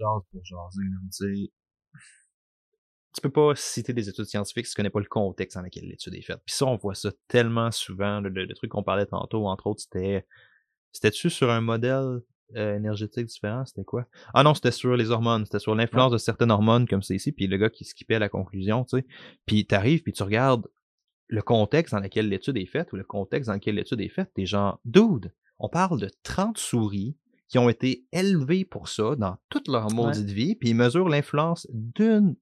[0.00, 1.52] jase pour jaser, là, mais tu sais,
[3.14, 5.84] tu peux pas citer des études scientifiques si tu connais pas le contexte dans lequel
[5.84, 6.40] l'étude est faite.
[6.46, 8.20] Puis ça, on voit ça tellement souvent.
[8.20, 10.26] Le, le truc qu'on parlait tantôt, entre autres, c'était.
[10.92, 12.20] C'était-tu sur un modèle
[12.56, 13.64] euh, énergétique différent?
[13.64, 14.06] C'était quoi?
[14.34, 15.44] Ah non, c'était sur les hormones.
[15.44, 17.32] C'était sur l'influence de certaines hormones comme c'est ici.
[17.32, 19.06] Puis le gars qui skippait la conclusion, tu sais.
[19.46, 20.66] Puis t'arrives, puis tu regardes
[21.28, 24.30] le contexte dans lequel l'étude est faite ou le contexte dans lequel l'étude est faite.
[24.34, 27.16] T'es genre, dude, on parle de 30 souris
[27.50, 31.66] qui ont été élevées pour ça dans toute leur maudite vie, puis ils mesurent l'influence
[31.72, 32.36] d'une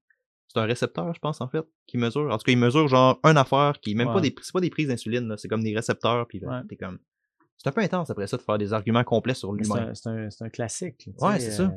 [0.49, 2.33] c'est un récepteur, je pense, en fait, qui mesure.
[2.33, 4.71] En tout cas, il mesure genre une affaire qui, même pas des, c'est pas des
[4.71, 6.99] prises d'insuline, c'est comme des récepteurs, puis là, t'es comme.
[7.59, 9.93] C'est un peu intense après ça de faire des arguments complets sur l'humain.
[9.93, 11.11] C'est un, un, classique.
[11.21, 11.73] Ouais, c'est ça.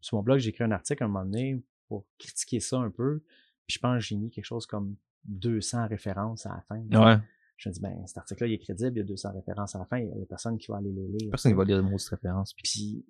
[0.00, 2.90] Sur mon blog, j'ai écrit un article à un moment donné pour critiquer ça un
[2.90, 3.22] peu.
[3.66, 6.80] Puis je pense que j'ai mis quelque chose comme 200 références à la fin.
[6.80, 7.18] Ouais.
[7.58, 9.80] Je me dis, ben, cet article-là, il est crédible, il y a 200 références à
[9.80, 11.30] la fin, il y a personne qui va aller les lire.
[11.30, 12.54] Personne qui va lire de mots de référence.
[12.54, 13.04] Puis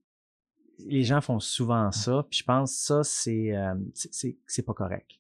[0.79, 5.11] les gens font souvent ça, puis je pense que ça, c'est euh, c'est pas correct.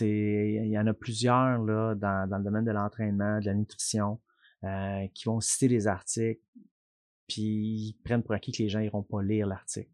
[0.00, 4.18] Il y en a plusieurs là, dans, dans le domaine de l'entraînement, de la nutrition,
[4.64, 6.42] euh, qui vont citer des articles,
[7.28, 9.90] puis ils prennent pour acquis que les gens iront pas lire l'article.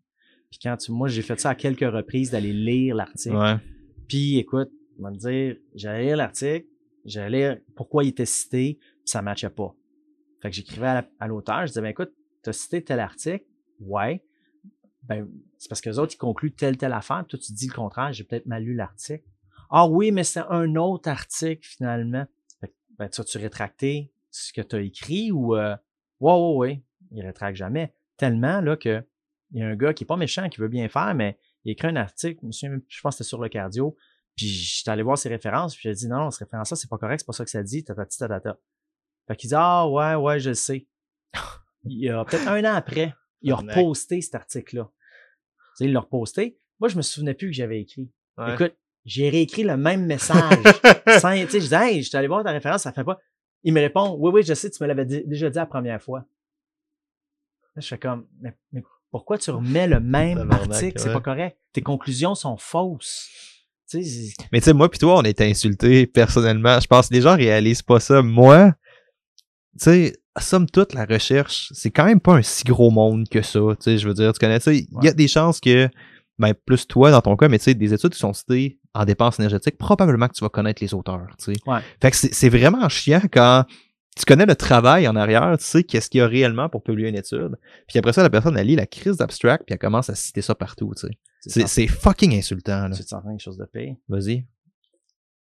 [0.50, 3.36] Puis quand tu, moi, j'ai fait ça à quelques reprises d'aller lire l'article.
[3.36, 3.56] Ouais.
[4.08, 6.66] Puis écoute, on va me dire, j'allais lire l'article,
[7.04, 9.74] j'allais lire pourquoi il était cité, puis ça matchait pas.
[10.42, 13.44] Fait que j'écrivais à l'auteur, je disais, ben écoute, tu as cité tel article,
[13.80, 14.22] ouais,
[15.02, 17.24] ben, c'est parce que les autres, ils concluent telle, telle affaire.
[17.28, 19.24] Toi, tu dis le contraire, j'ai peut-être mal lu l'article.
[19.70, 22.26] Ah oui, mais c'est un autre article, finalement.
[22.98, 25.76] ben, tu as-tu rétracté ce que tu as écrit ou, euh,
[26.20, 27.94] ouais, ouais, ouais, il rétracte jamais.
[28.16, 29.04] Tellement, là, que
[29.52, 31.72] il y a un gars qui est pas méchant, qui veut bien faire, mais il
[31.72, 33.96] écrit un article, je pense que c'était sur le cardio,
[34.36, 36.98] puis j'étais allé voir ses références, puis j'ai dit, non, non, cette référence-là, c'est pas
[36.98, 38.58] correct, c'est pas ça que ça dit, ta ta ta
[39.28, 40.86] Fait qu'il dit, ah, ouais, ouais, je le sais.
[41.84, 44.84] il y a peut-être un an après, il a reposté cet article-là.
[44.86, 46.58] Tu sais, il l'a reposté.
[46.80, 48.10] Moi, je me souvenais plus que j'avais écrit.
[48.48, 48.74] Écoute,
[49.04, 50.38] j'ai réécrit le même message.
[51.20, 53.20] sans, tu sais, je disais, hey, je suis allé voir ta référence, ça fait pas.
[53.62, 56.26] Il me répond, oui, oui, je sais, tu me l'avais déjà dit la première fois.
[57.74, 58.54] Là, je fais comme, mais,
[59.10, 60.98] pourquoi tu remets le même article?
[60.98, 61.56] C'est pas correct.
[61.72, 63.28] Tes conclusions sont fausses.
[64.02, 66.80] Tu sais, mais tu sais, moi puis toi, on été insultés personnellement.
[66.80, 68.22] Je pense que les gens réalisent pas ça.
[68.22, 68.72] Moi,
[69.78, 73.42] tu sais, somme toute, la recherche, c'est quand même pas un si gros monde que
[73.42, 73.60] ça.
[73.60, 74.72] Tu sais, je veux dire, tu connais ça.
[74.72, 75.88] Il y a des chances que,
[76.38, 79.04] ben, plus toi dans ton cas, mais tu sais, des études qui sont citées en
[79.04, 81.28] dépenses énergétiques, probablement que tu vas connaître les auteurs.
[81.38, 81.60] Tu sais.
[82.00, 83.64] Fait que c'est vraiment chiant quand
[84.16, 87.08] tu connais le travail en arrière, tu sais qu'est-ce qu'il y a réellement pour publier
[87.08, 87.56] une étude.
[87.88, 90.42] Puis après ça, la personne, elle lit la crise d'abstract, puis elle commence à citer
[90.42, 91.14] ça partout, tu sais.
[91.46, 92.96] C'est fucking insultant, là.
[92.96, 93.98] Tu te sens quelque chose de paye.
[94.08, 94.46] Vas-y.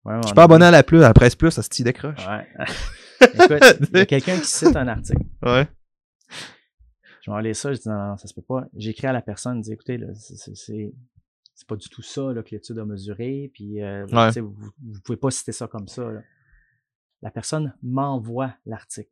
[0.05, 2.25] je suis pas abonné à la plus, à la presse plus, ça se décroche.
[2.27, 2.47] Ouais.
[3.21, 5.23] Écoute, il y a quelqu'un qui cite un article.
[5.43, 5.67] Ouais.
[7.21, 8.65] Je vais aller ça, je dis non, non, ça se peut pas.
[8.75, 12.79] J'écris à la personne, je dis écoutez, c'est pas du tout ça là, que l'étude
[12.79, 16.09] a mesuré, puis euh, vous, vous, pouvez pas citer ça comme ça.
[17.21, 19.11] La personne m'envoie l'article.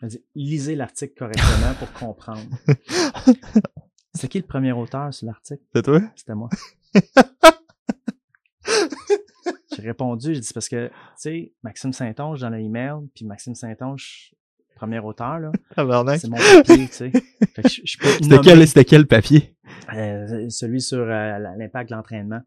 [0.00, 2.48] Elle dit lisez l'article correctement pour comprendre.
[4.14, 5.62] C'est qui le premier auteur sur l'article?
[5.74, 6.00] C'est toi?
[6.16, 6.48] C'était moi.
[9.76, 14.34] J'ai répondu, j'ai dit parce que, tu sais, Maxime Saint-Onge dans l'email, puis Maxime Saint-Onge,
[14.74, 15.52] premier auteur, là.
[16.18, 17.12] c'est mon papier, tu sais.
[17.68, 19.56] C'était quel, quel papier?
[19.94, 22.40] Euh, celui sur euh, l'impact de l'entraînement.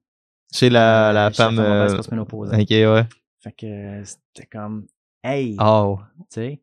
[0.53, 1.59] Chez la, euh, la femme.
[1.59, 3.05] Ok, ouais.
[3.39, 4.85] Fait que c'était comme,
[5.23, 5.55] hey!
[5.59, 5.99] Oh!
[6.29, 6.61] Tu sais?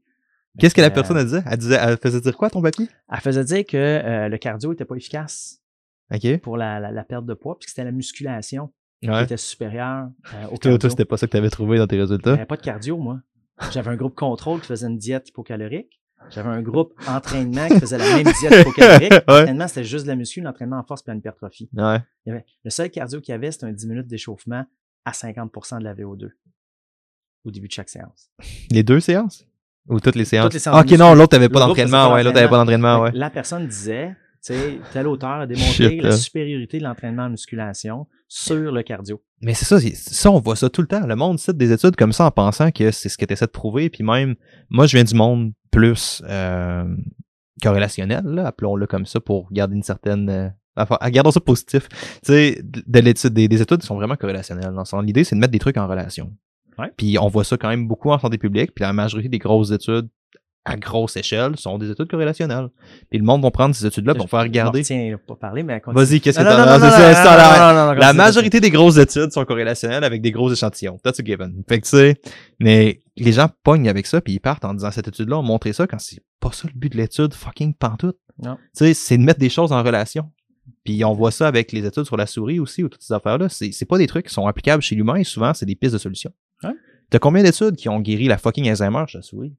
[0.61, 1.37] Qu'est-ce que la personne a dit?
[1.45, 2.89] Elle, disait, elle faisait dire quoi ton papier?
[3.11, 5.61] Elle faisait dire que le cardio était pas efficace.
[6.43, 10.47] Pour la, la, la perte de poids, puisque c'était la musculation qui était supérieur euh,
[10.47, 10.79] au cardio.
[10.79, 12.33] Toi, c'était pas ça que tu avais trouvé dans tes résultats?
[12.33, 13.21] J'avais pas de cardio, moi.
[13.73, 16.01] J'avais un groupe contrôle qui faisait une diète hypocalorique.
[16.31, 19.13] J'avais un groupe entraînement qui faisait la même diète hypocalorique.
[19.27, 21.71] L'entraînement, c'était juste de la muscu, l'entraînement en force et hypertrophie.
[21.75, 21.99] Ouais.
[22.27, 24.65] Il y avait, le seul cardio qu'il y avait, c'était un 10 minutes d'échauffement
[25.05, 26.31] à 50% de la VO2
[27.45, 28.31] au début de chaque séance.
[28.71, 29.47] Les deux séances?
[29.91, 30.47] Ou toutes les séances?
[30.47, 32.15] Toutes les séances ah, ok, non, l'autre n'avait pas d'entraînement.
[32.15, 33.03] Ouais, l'autre n'avait pas d'entraînement.
[33.03, 33.11] Ouais.
[33.13, 38.07] La personne disait, tu sais, tel auteur a démontré la supériorité de l'entraînement en musculation
[38.29, 39.21] sur le cardio.
[39.43, 41.07] Mais c'est ça, ça, on voit ça tout le temps.
[41.07, 43.47] Le monde cite des études comme ça en pensant que c'est ce que tu essaies
[43.47, 43.91] de prouver.
[43.91, 44.37] Puis même,
[44.69, 46.85] moi, je viens du monde plus euh,
[47.63, 50.31] corrélationnel, appelons-le comme ça, pour garder une certaine.
[50.31, 51.89] Euh, gardons ça positif.
[51.89, 54.73] Tu sais, de l'étude, des, des, études qui sont vraiment corrélationnelles.
[55.03, 56.33] L'idée, c'est de mettre des trucs en relation.
[56.97, 58.73] Puis on voit ça quand même beaucoup en santé publique.
[58.75, 60.09] Puis la majorité des grosses études
[60.65, 62.69] à grosse échelle sont des études corrélationnelles.
[63.09, 64.83] Puis le monde va prendre ces études-là pour faire regarder.
[64.83, 70.05] Tiens, pas parler, mais Vas-y, qu'est-ce que t'as La majorité des grosses études sont corrélationnelles
[70.05, 70.99] avec des gros échantillons.
[71.03, 71.63] That's a given.
[71.69, 72.21] Fait que tu sais,
[72.59, 75.73] mais les gens pognent avec ça puis ils partent en disant cette étude-là, on montrer
[75.73, 78.19] ça quand c'est pas ça le but de l'étude, fucking pantoute.
[78.43, 78.57] Non.
[78.77, 80.31] Tu sais, c'est de mettre des choses en relation.
[80.85, 83.49] Puis on voit ça avec les études sur la souris aussi, ou toutes ces affaires-là.
[83.49, 85.99] C'est c'est pas des trucs qui sont applicables chez l'humain, souvent, c'est des pistes de
[85.99, 86.33] solutions.
[87.11, 89.55] T'as combien d'études qui ont guéri la fucking Alzheimer chez la souris?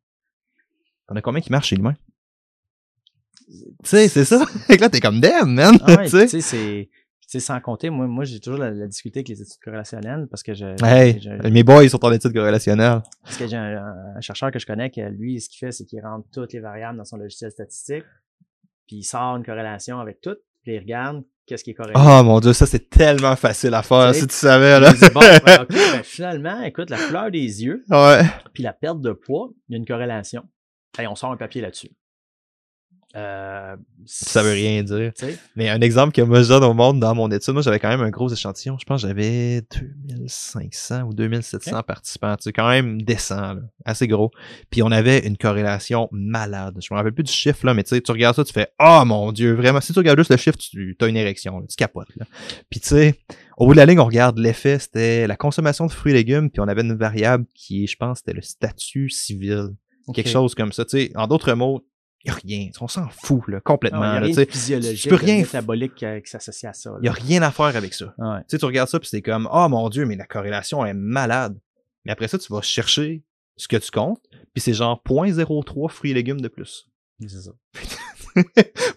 [1.08, 1.96] T'en as combien qui marchent chez l'humain?
[3.48, 4.46] Tu sais, c'est ça.
[4.70, 5.76] Que là, t'es comme damn, man.
[5.82, 6.26] Ah ouais, Tu sais?
[6.28, 6.90] tu sais, c'est.
[7.22, 10.28] tu sais, sans compter, moi, moi j'ai toujours la, la difficulté avec les études corrélationnelles
[10.30, 13.02] parce que je, Hey, je- mes boys sont en études corrélationnelles.
[13.24, 13.84] parce que j'ai un,
[14.16, 16.60] un chercheur que je connais que lui, ce qu'il fait, c'est qu'il rentre toutes les
[16.62, 18.06] variables dans son logiciel statistique,
[18.88, 21.94] puis il sort une corrélation avec tout, puis il regarde qu'est-ce qui est corrélé.
[21.98, 24.94] Oh mon dieu, ça c'est tellement facile à faire, si tu savais, là.
[25.14, 28.22] bon, ben, ben, finalement, écoute, la couleur des yeux, Ouais.
[28.54, 30.44] puis la perte de poids, il y a une corrélation.
[31.00, 31.90] Et on sort un papier là-dessus.
[33.16, 33.76] Euh,
[34.06, 35.12] Ça veut rien dire.
[35.56, 37.90] Mais un exemple que moi je donne au monde dans mon étude, moi j'avais quand
[37.90, 38.78] même un gros échantillon.
[38.80, 39.62] Je pense que j'avais
[40.08, 42.36] 2500 ou 2700 participants.
[42.40, 43.62] C'est quand même décent, là.
[43.86, 44.32] assez gros.
[44.70, 46.78] Puis on avait une corrélation malade.
[46.82, 48.68] Je me rappelle plus du chiffre, là, mais tu sais, tu regardes ça, tu fais
[48.80, 51.66] «Oh mon Dieu, vraiment, si tu regardes juste le chiffre, tu as une érection, là.
[51.70, 52.16] tu capotes.
[52.16, 52.26] Là.»
[52.70, 53.16] Puis tu sais,
[53.58, 56.50] au bout de la ligne, on regarde l'effet, c'était la consommation de fruits et légumes,
[56.50, 59.70] puis on avait une variable qui, je pense, c'était le statut civil.
[60.14, 60.84] Quelque chose comme ça.
[60.84, 61.86] Tu sais, en d'autres mots,
[62.28, 62.70] rien.
[62.80, 64.00] On s'en fout là, complètement.
[64.02, 66.70] Il y a rien de physiologique, tu peux de rien f- métabolique euh, qui s'associe
[66.70, 66.92] à ça.
[67.00, 68.14] Il n'y a rien à faire avec ça.
[68.18, 68.40] Ouais.
[68.42, 70.94] Tu sais, tu regardes ça, puis c'est comme, oh mon Dieu, mais la corrélation est
[70.94, 71.58] malade.
[72.06, 73.24] Mais après ça, tu vas chercher
[73.58, 74.22] ce que tu comptes,
[74.54, 76.88] puis c'est genre 0.03 fruits et légumes de plus.
[77.22, 77.52] C'est ça.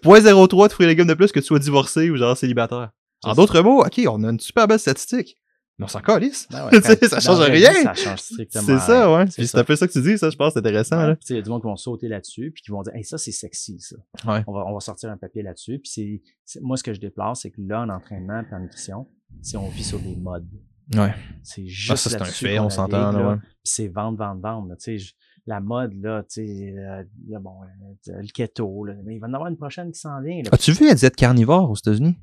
[0.03, 2.91] 0.03 de fruits et légumes de plus que tu sois divorcé ou genre célibataire.
[3.23, 5.37] En d'autres mots, ok, on a une super belle statistique,
[5.77, 6.47] mais on s'en calisse.
[6.51, 7.71] Ben ouais, ça change rien.
[7.71, 9.25] vie, Ça change strictement C'est ça, ouais.
[9.27, 10.97] C'est Puis c'est un peu ça que tu dis, ça, je pense, c'est intéressant.
[10.97, 11.15] Ouais, Là.
[11.15, 12.81] puis tu sais, Il y a du monde qui vont sauter là-dessus, puis qui vont
[12.81, 13.95] dire Hey, ça, c'est sexy, ça.
[14.31, 14.43] Ouais.
[14.47, 15.79] On, va, on va sortir un papier là-dessus.
[15.79, 18.59] Puis c'est, c'est- moi, ce que je déplore, c'est que là, en entraînement et en
[18.59, 19.07] nutrition,
[19.41, 20.47] si on vit sur des modes.
[20.95, 21.13] Ouais.
[21.43, 23.11] C'est juste Ah, ça, c'est un fait, on s'entend.
[23.11, 23.35] Là, ouais.
[23.37, 24.69] Puis c'est vendre, vendre, vendre.
[24.69, 24.75] là.
[24.75, 25.13] Tu sais, je-
[25.47, 27.03] la mode, là, tu sais, euh,
[27.39, 30.19] bon, euh, le keto, là, mais il va y en avoir une prochaine qui s'en
[30.21, 30.41] vient.
[30.43, 30.49] là.
[30.51, 32.15] As-tu vu la diète carnivore aux États-Unis?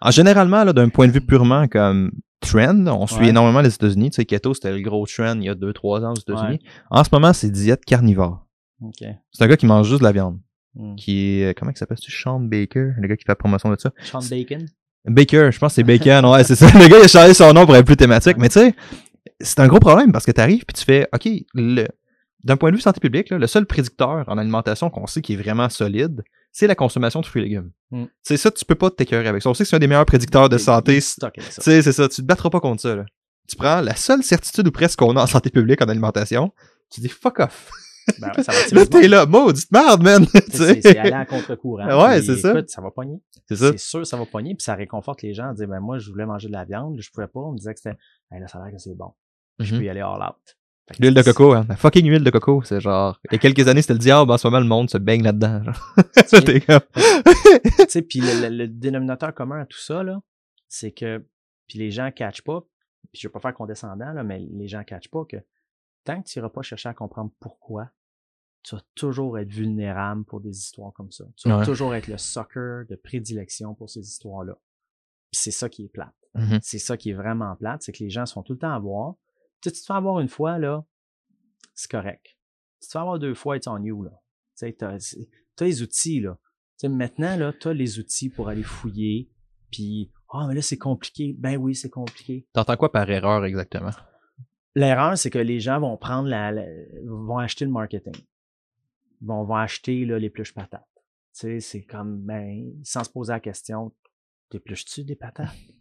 [0.00, 2.12] En généralement, là, d'un point de vue purement comme
[2.42, 3.28] trend, on suit Ouais.
[3.28, 4.10] énormément les États-Unis.
[4.10, 6.60] Tu sais, keto, c'était le gros trend il y a 2-3 ans aux États-Unis.
[6.90, 8.46] En ce moment, c'est diète carnivore.
[8.98, 10.38] C'est un gars qui mange juste de la viande.
[10.74, 10.96] Hmm.
[10.96, 11.98] Qui est, euh, comment il s'appelle?
[12.00, 13.90] C'est Sean Baker, le gars qui fait la promotion de ça.
[14.02, 14.66] Sean Bacon?
[15.04, 16.66] Baker, je pense que c'est Bacon, ouais, c'est ça.
[16.66, 18.36] Le gars, il a changé son nom pour être plus thématique.
[18.38, 18.74] Mais tu sais,
[19.40, 21.86] c'est un gros problème parce que t'arrives puis tu fais, OK, le,
[22.44, 25.34] d'un point de vue santé publique, là, le seul prédicteur en alimentation qu'on sait qui
[25.34, 27.70] est vraiment solide, c'est la consommation de fruits et légumes.
[27.90, 28.04] Mm.
[28.22, 29.50] C'est ça, tu peux pas t'écœurer avec ça.
[29.50, 31.00] On sait que c'est un des meilleurs prédicteurs de santé.
[31.00, 33.04] c'est ça, tu te battras pas contre ça, là.
[33.48, 36.52] Tu prends la seule certitude ou presque qu'on a en santé publique en alimentation,
[36.90, 37.70] tu dis fuck off.
[38.20, 40.26] Ben ouais, ça va Là, t'es là, maudite merde, man.
[40.50, 42.04] C'est aller à contre-courant.
[42.04, 42.54] Ouais, c'est ça.
[42.66, 43.20] Ça va pogner.
[43.48, 43.70] C'est ça.
[43.72, 46.10] C'est sûr, ça va pogner, puis ça réconforte les gens à dire, ben moi, je
[46.10, 47.96] voulais manger de la viande, je pouvais pas, on me disait que c'était,
[48.30, 49.12] ben là, ça a l'air que c'est bon.
[49.58, 49.80] Je Mhm.
[49.80, 50.56] peux y aller all out.
[50.98, 51.64] L'huile de coco, hein.
[51.68, 53.18] La fucking huile de coco, c'est genre.
[53.30, 55.22] Il y a quelques années, c'était le diable, en ce moment, le monde se baigne
[55.22, 55.62] là-dedans.
[56.44, 56.80] T'es comme.
[57.78, 60.20] Tu sais, puis le, le- le dénominateur commun à tout ça, là,
[60.68, 61.24] c'est que,
[61.68, 62.62] puis les gens catchent pas,
[63.12, 65.36] puis je vais pas faire condescendant, là, mais les gens catchent pas que
[66.04, 67.90] tant que tu iras pas chercher à comprendre pourquoi,
[68.64, 71.24] tu vas toujours être vulnérable pour des histoires comme ça.
[71.36, 71.64] Tu vas Ouais.
[71.64, 74.54] toujours être le soccer de prédilection pour ces histoires-là.
[75.30, 76.14] Puis c'est ça qui est plate.
[76.34, 76.58] Mhm.
[76.62, 78.72] C'est ça qui est vraiment plate, c'est que les gens se font tout le temps
[78.72, 79.14] avoir.
[79.62, 80.84] Tu sais, tu te fais avoir une fois, là,
[81.74, 82.36] c'est correct.
[82.80, 84.10] Si tu te fais avoir deux fois, it's on you, là.
[84.58, 86.38] Tu sais, t'as les outils, là.
[86.42, 86.48] Tu
[86.78, 89.30] sais, maintenant, là, t'as les outils pour aller fouiller,
[89.70, 91.34] puis, ah, mais là, c'est compliqué.
[91.38, 92.46] Ben oui, c'est compliqué.
[92.52, 93.92] T'entends quoi par erreur exactement?
[94.74, 96.66] L'erreur, c'est que les gens vont prendre la, la-
[97.04, 98.14] vont acheter le marketing.
[99.20, 100.88] Vont, vont acheter, là, les pluches patates.
[101.34, 103.94] Tu sais, c'est comme, ben, sans se poser la question,
[104.50, 105.54] t'épluches-tu des patates?
[105.54, 105.74] Tu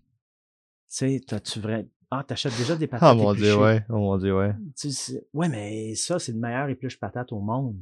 [0.88, 3.86] sais, t'as-tu vrai, ah, t'achètes déjà des patates Ah mon dieu, ouais.
[3.90, 4.54] Oh mon dieu, ouais.
[4.78, 7.78] Tu sais, ouais, mais ça, c'est le meilleur épluche patate au monde.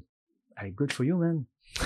[0.56, 1.44] Hey, good for you, man.
[1.74, 1.82] tu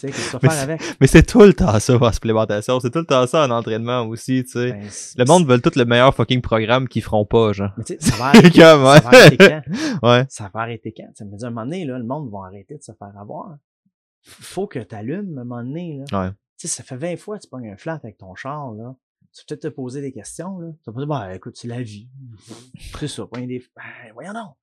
[0.00, 0.80] sais, qu'est-ce que tu vas faire avec?
[1.00, 2.80] Mais c'est tout le temps ça en supplémentation.
[2.80, 4.72] C'est tout le temps ça en entraînement aussi, tu sais.
[4.72, 7.70] Ben, Le monde veut tout le meilleur fucking programme qu'ils feront pas, genre.
[7.78, 9.62] Mais tu sais, ça va arrêter, ça va arrêter quand?
[10.02, 10.26] Ouais.
[10.28, 11.10] Ça va arrêter quand?
[11.14, 13.12] Ça me dit, à un moment donné, là, le monde va arrêter de se faire
[13.16, 13.56] avoir.
[14.22, 16.20] Faut que tu allumes à un moment donné, là.
[16.24, 16.30] Ouais.
[16.58, 18.96] Tu sais, ça fait 20 fois que tu pognes un flat avec ton char, là.
[19.34, 20.68] Tu peux peut-être te poser des questions, là.
[20.84, 22.08] Tu vas dire, bah, écoute, c'est la vie.
[23.00, 24.54] C'est ça, des, ben, voyons non.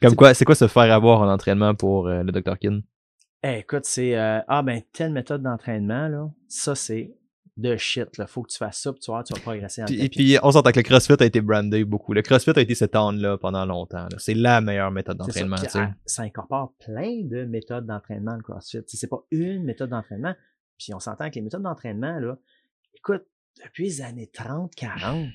[0.00, 2.58] Comme quoi, c'est quoi se faire avoir en entraînement pour euh, le Dr.
[2.58, 2.80] Kin?
[3.42, 7.14] Eh, écoute, c'est euh, ah ben telle méthode d'entraînement là, ça c'est
[7.56, 8.26] de shit là.
[8.26, 9.82] Faut que tu fasses ça, puis tu vas, tu vas progresser.
[9.86, 12.12] Puis, puis on s'entend que le CrossFit a été brandé beaucoup.
[12.12, 14.08] Le CrossFit a été cet là pendant longtemps.
[14.18, 15.26] C'est la meilleure méthode ça.
[15.26, 15.78] d'entraînement, Puis, tu sais.
[15.80, 18.82] ah, ça incorpore plein de méthodes d'entraînement le CrossFit.
[18.86, 20.34] C'est pas une méthode d'entraînement.
[20.78, 22.36] Puis on s'entend que les méthodes d'entraînement là,
[22.94, 23.24] écoute,
[23.64, 25.28] depuis les années 30, 40,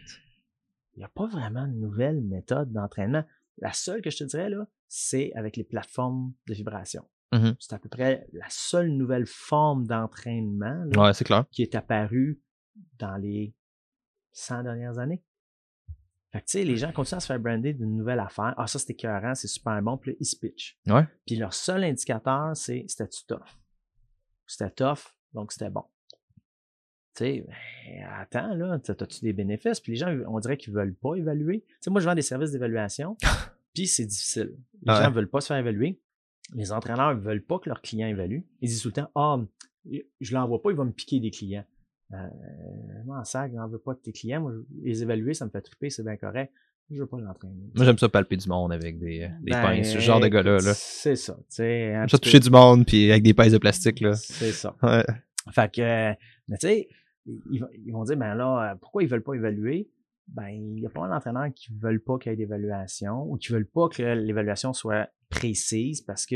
[0.93, 3.23] il n'y a pas vraiment de nouvelles méthodes d'entraînement.
[3.57, 7.07] La seule que je te dirais là, c'est avec les plateformes de vibration.
[7.33, 7.55] Mhm.
[7.59, 12.41] C'est à peu près la seule nouvelle forme d'entraînement Ouais, c'est qui est apparu
[12.97, 13.53] dans les
[14.33, 15.23] 100 dernières années.
[16.31, 18.53] Fait que, tu sais, les gens continuent à se faire brander d'une nouvelle affaire.
[18.57, 20.77] Ah, ça, c'était écœurant, c'est super bon, puis là, ils se pitchent.
[20.85, 21.07] Ouais.
[21.25, 23.57] Puis leur seul indicateur, c'est c'était-tu tough?
[24.45, 25.85] C'était tough, donc c'était bon.
[27.15, 29.79] Tu sais, ben, attends, là, t'as-tu des bénéfices?
[29.79, 31.61] Puis les gens, on dirait qu'ils veulent pas évaluer.
[31.61, 33.15] Tu sais, moi, je vends des services d'évaluation,
[33.73, 34.55] puis c'est difficile.
[34.83, 35.01] Les Ouais.
[35.03, 35.99] gens veulent pas se faire évaluer.
[36.53, 38.45] Les entraîneurs veulent pas que leurs clients évaluent.
[38.61, 39.39] Ils disent tout le temps, ah,
[40.21, 41.65] je l'envoie pas, il va me piquer des clients.
[42.13, 42.17] Euh,
[43.05, 44.41] moi, en sac, j'en veux pas de tes clients.
[44.41, 44.51] Moi,
[44.83, 46.51] les évaluer, ça me fait triper, c'est bien correct.
[46.91, 47.71] Je veux pas l'entraîner.
[47.73, 49.91] Moi, j'aime ça palper du monde avec des, euh, des Ben, pinces.
[49.93, 50.73] Ce genre de gars-là, là.
[50.75, 51.33] C'est ça.
[51.35, 54.13] tu sais, un J'aime ça toucher du monde, puis avec des pinces de plastique, là.
[54.13, 54.75] C'est ça.
[54.83, 55.03] Ouais.
[55.51, 56.13] Fait que, euh,
[56.47, 56.87] mais tu sais,
[57.25, 59.89] ils, vont- ils vont dire, ben là, euh, pourquoi ils veulent pas évaluer?
[60.27, 63.37] Ben, il y a pas mal d'entraîneurs qui veulent pas qu'il y ait d'évaluation ou
[63.37, 66.35] qui veulent pas que l'évaluation soit précise parce que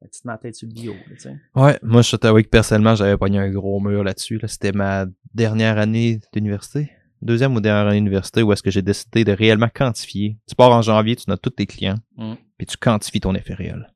[0.00, 1.36] la petite ma tête sur le bio, là, tu sais.
[1.54, 4.38] Ouais, moi, je t'avoue que personnellement, j'avais pogné un gros mur là-dessus.
[4.38, 4.48] Là.
[4.48, 6.90] C'était ma dernière année d'université.
[7.22, 10.36] Deuxième ou dernière année d'université où est-ce que j'ai décidé de réellement quantifier.
[10.48, 12.34] Tu pars en janvier, tu notes tous tes clients, Mm.
[12.58, 13.92] puis tu quantifies ton effet réel.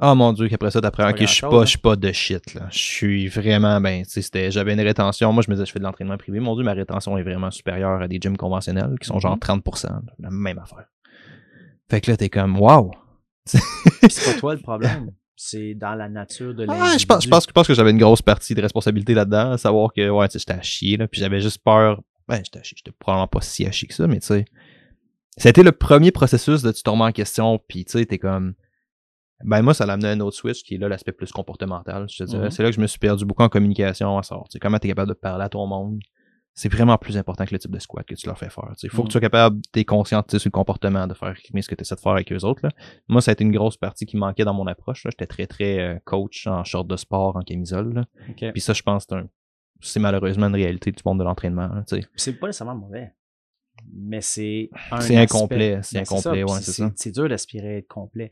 [0.00, 2.54] Ah mon dieu, qu'après ça, t'apprends, ok, je suis pas, je suis pas de shit,
[2.54, 2.68] là.
[2.70, 5.32] Je suis vraiment, ben, tu sais, j'avais une rétention.
[5.32, 6.38] Moi, je me disais, je fais de l'entraînement privé.
[6.38, 9.40] Mon dieu, ma rétention est vraiment supérieure à des gyms conventionnels qui sont genre Mhm.
[9.40, 10.84] 30%, là, la même affaire.
[11.90, 12.92] Fait que là, t'es comme, wow!
[13.46, 15.10] C'est pas toi le problème.
[15.34, 16.90] C'est dans la nature de l'individu.
[16.94, 19.52] Ah, je pense, je pense, je pense que j'avais une grosse partie de responsabilité là-dedans,
[19.52, 22.02] à savoir que ouais, tu sais, j'étais à chier, là, puis j'avais juste peur.
[22.28, 24.44] Ben, j'étais à chier, j'étais probablement pas si à chier que ça, mais tu sais.
[25.36, 28.54] C'était le premier processus de tu en question, puis tu sais, t'es comme.
[29.44, 32.06] Ben, moi, ça l'a amené à un autre switch qui est là l'aspect plus comportemental,
[32.10, 32.44] je te dirais.
[32.46, 32.50] Mhm.
[32.50, 35.08] C'est là que je me suis perdu beaucoup en communication, tu sais, comment t'es capable
[35.10, 36.00] de parler à ton monde.
[36.54, 38.72] C'est vraiment plus important que le type de squat que tu leur fais faire.
[38.82, 39.04] Il faut Mhm.
[39.04, 41.82] que tu sois capable, conscient tu sais, sur le comportement, de faire ce que tu
[41.82, 42.62] essaies de faire avec eux autres.
[42.64, 42.70] Là.
[43.06, 45.02] Moi, ça a été une grosse partie qui manquait dans mon approche.
[45.04, 47.94] J'étais très, très euh, coach en short de sport, en camisole.
[47.94, 48.04] là.
[48.30, 48.50] Ok.
[48.50, 49.28] Puis ça, je pense, c'est un-
[49.80, 51.70] c'est malheureusement une réalité du monde de l'entraînement.
[51.86, 53.12] tu c'est pas nécessairement mauvais.
[53.92, 56.90] Mais c'est un C'est incomplet, c'est Ben, incomplet, ouais, c'est ça.
[56.96, 58.30] C'est dur d'aspirer à être complet.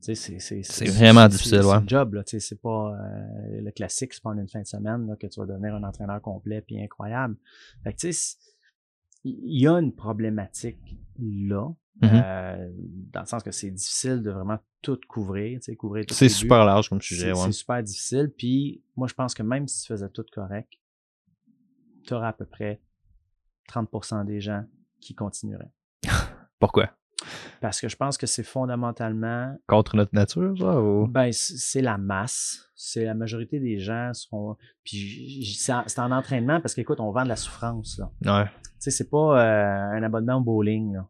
[0.00, 1.74] C'est- c'est C'est vraiment difficile, c'est ouais.
[1.74, 2.22] un job, là.
[2.26, 5.38] C'est pas euh, le classique, c'est pas en une fin de semaine là, que tu
[5.40, 7.36] vas devenir un entraîneur complet puis incroyable.
[7.84, 8.38] Fait que, c'est-
[9.24, 11.68] il y a une problématique là,
[12.00, 12.08] Mhm.
[12.14, 12.70] euh,
[13.12, 17.02] dans le sens que c'est difficile de vraiment tout couvrir, couvrir C'est super large comme
[17.02, 17.32] C'est sujet.
[17.32, 17.44] Ouais.
[17.44, 18.32] c'est super difficile.
[18.34, 20.72] Puis moi, je pense que même si tu faisais tout correct,
[22.06, 22.80] tu auras à peu près
[23.68, 24.64] 30% des gens
[25.00, 25.72] qui continueraient.
[26.58, 26.90] Pourquoi?
[27.60, 30.80] Parce que je pense que c'est fondamentalement, Contre notre nature, ça?
[30.80, 31.06] Ou...
[31.06, 32.70] ben, c'est la masse.
[32.74, 34.56] C'est la majorité des gens sont.
[34.84, 37.98] Puis c'est en, entraînement parce qu'écoute, on vend de la souffrance.
[37.98, 38.10] Là.
[38.42, 38.46] Ouais.
[38.46, 40.94] Tu sais, c'est pas euh, un abonnement au bowling.
[40.94, 41.08] Là.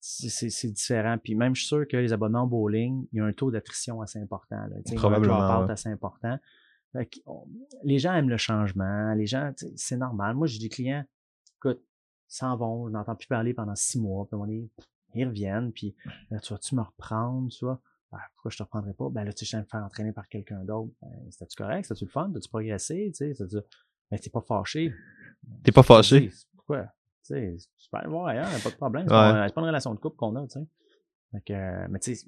[0.00, 1.16] C'est- différent.
[1.22, 3.50] Puis même, je suis sûr que les abonnements au bowling, il y a un taux
[3.50, 4.56] d'attrition assez important.
[4.56, 4.76] Là.
[4.84, 5.72] Tu sais, Probablement, Un ouais.
[5.72, 6.38] assez important.
[6.92, 7.48] Fait que, on-
[7.82, 9.14] les gens aiment le changement.
[9.14, 10.36] Les gens, c'est normal.
[10.36, 11.04] Moi, j'ai des clients,
[11.56, 11.80] écoute,
[12.28, 14.26] ils s'en vont, je n'entends plus parler pendant six mois.
[14.26, 14.68] Puis moment donné,
[15.20, 15.72] ils reviennent.
[15.72, 15.94] Puis
[16.30, 17.80] là, tu vas-tu me reprendre, tu vois?
[18.12, 19.08] Ben, pourquoi je te reprendrais pas?
[19.10, 20.92] Ben là, tu sais, je me faire entraîner par quelqu'un d'autre.
[21.02, 21.84] Ben, C'était-tu correct?
[21.84, 22.30] C'était-tu le fun?
[22.32, 23.10] T'as-tu progressé?
[23.16, 23.46] Tu sais,
[24.10, 24.92] ben, t'es pas fâché.
[25.64, 26.30] T'es pas le fâché?
[26.54, 26.82] Pourquoi?
[27.26, 29.06] Tu sais, tu peux aller voir ailleurs, y a pas de problème.
[29.08, 29.48] C'est Ouais.
[29.52, 30.66] pas, une relation de couple qu'on a, tu sais.
[31.54, 32.26] Euh, mais tu sais,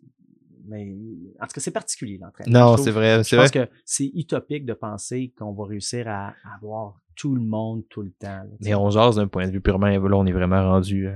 [0.66, 0.92] mais
[1.40, 2.72] en tout cas, c'est particulier l'entraînement.
[2.72, 3.18] Non, c'est vrai.
[3.18, 3.44] Je C'est vrai.
[3.44, 8.02] pense que c'est utopique de penser qu'on va réussir à avoir tout le monde tout
[8.02, 8.42] le temps.
[8.42, 8.50] là.
[8.60, 11.08] Mais on jase d'un point de vue purement là, on est vraiment rendu.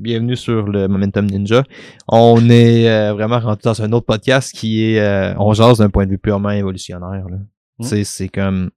[0.00, 1.64] Bienvenue sur le Momentum Ninja.
[2.08, 5.90] On est euh, vraiment rendu dans un autre podcast qui est euh, on jase d'un
[5.90, 7.26] point de vue purement évolutionnaire.
[7.28, 7.36] Là.
[7.78, 7.84] Mm.
[7.84, 8.70] Sais, C'est comme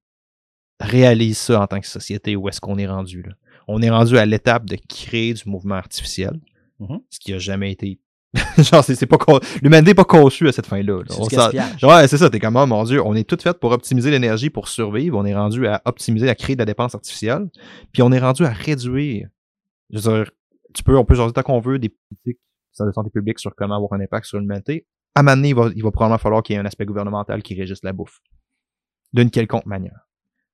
[0.80, 3.34] réalise ça en tant que société, où est-ce qu'on est rendu là.
[3.68, 6.40] On est rendu à l'étape de créer du mouvement artificiel,
[6.80, 7.00] Mhm.
[7.10, 8.00] ce qui a jamais été.
[8.58, 11.02] Genre, c'est pas con- l'humanité n'est pas conçue à cette fin-là.
[11.04, 11.16] là.
[11.84, 12.30] Ouais, c'est ça.
[12.30, 15.18] T'es comme, oh mon Dieu, on est tout fait pour optimiser l'énergie pour survivre.
[15.18, 17.50] On est rendu à optimiser, à créer de la dépense artificielle.
[17.94, 19.30] Puis on est rendu à réduire.
[19.92, 20.32] Je veux dire,
[20.74, 22.42] tu peux, on peut changer tant qu'on veut des politiques
[22.80, 24.88] de santé publique sur comment avoir un impact sur l'humanité.
[25.16, 26.86] À un moment donné, il va, il va probablement falloir qu'il y ait un aspect
[26.86, 28.20] gouvernemental qui régisse la bouffe.
[29.14, 30.08] D'une quelconque manière.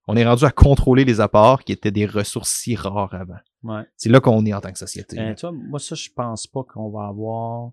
[0.07, 3.37] On est rendu à contrôler les apports qui étaient des ressources si rares avant.
[3.63, 3.83] Ouais.
[3.95, 5.19] C'est là qu'on est en tant que société.
[5.19, 7.69] Euh, tu vois, moi, ça, je pense pas qu'on va avoir,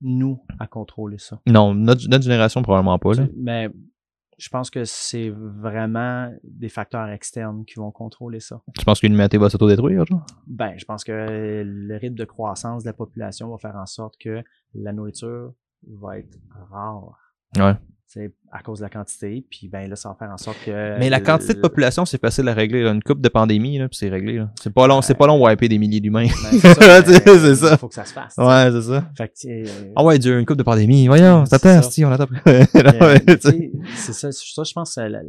[0.00, 1.40] nous, à contrôler ça.
[1.46, 3.14] non, notre, notre génération, probablement pas.
[3.14, 3.28] Là.
[3.36, 3.70] Mais
[4.38, 8.62] je pense que c'est vraiment des facteurs externes qui vont contrôler ça.
[8.78, 10.24] Tu penses que l'humanité va s'autodétruire, genre?
[10.46, 14.14] Ben, je pense que le rythme de croissance de la population va faire en sorte
[14.18, 14.42] que
[14.74, 15.52] la nourriture
[15.86, 16.38] va être
[16.70, 17.18] rare.
[17.56, 17.74] Ouais.
[18.10, 20.98] C'est à cause de la quantité, puis ben là, ça va faire en sorte que.
[20.98, 22.82] Mais la quantité de population, c'est facile à régler.
[22.82, 22.92] là.
[22.92, 24.38] Une coupe de pandémie, là, puis c'est réglé.
[24.38, 24.50] là.
[24.62, 26.24] C'est pas long, c'est pas long wiper des milliers d'humains.
[26.26, 26.58] Ben,
[27.04, 27.72] c'est ça.
[27.72, 28.34] Il faut que ça se fasse.
[28.38, 29.10] Ouais, c'est ça.
[29.14, 29.34] Fait que,
[29.68, 31.06] euh, Ah ouais, Dieu, une coupe de pandémie.
[31.06, 31.82] Voyons, ça.
[31.82, 32.28] si, on attend.
[32.46, 32.64] euh,
[33.94, 35.20] c'est ça, ça, je pense, que la-